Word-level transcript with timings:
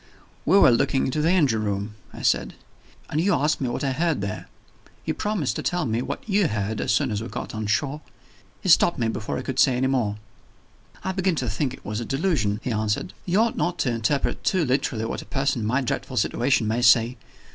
"We 0.47 0.57
were 0.57 0.71
looking 0.71 1.05
into 1.05 1.21
the 1.21 1.29
engine 1.29 1.63
room," 1.63 1.93
I 2.11 2.23
said; 2.23 2.55
"and 3.11 3.21
you 3.21 3.35
asked 3.35 3.61
me 3.61 3.69
what 3.69 3.83
I 3.83 3.91
heard 3.91 4.19
there. 4.21 4.47
You 5.05 5.13
promised 5.13 5.55
to 5.57 5.61
tell 5.61 5.85
me 5.85 6.01
what 6.01 6.27
you 6.27 6.47
heard, 6.47 6.81
as 6.81 6.91
soon 6.91 7.11
as 7.11 7.21
we 7.21 7.27
got 7.27 7.53
on 7.53 7.67
shore" 7.67 8.01
He 8.63 8.69
stopped 8.69 8.97
me, 8.97 9.09
before 9.09 9.37
I 9.37 9.43
could 9.43 9.59
say 9.59 9.79
more. 9.81 10.15
"I 11.03 11.11
begin 11.11 11.35
to 11.35 11.47
think 11.47 11.75
it 11.75 11.85
was 11.85 11.99
a 11.99 12.05
delusion," 12.05 12.59
he 12.63 12.71
answered. 12.71 13.13
"You 13.27 13.41
ought 13.41 13.57
not 13.57 13.77
to 13.77 13.91
interpret 13.91 14.43
too 14.43 14.65
literally 14.65 15.05
what 15.05 15.21
a 15.21 15.25
person 15.25 15.61
in 15.61 15.67
my 15.67 15.81
dreadful 15.81 16.17
situation 16.17 16.67
may 16.67 16.81
say. 16.81 17.17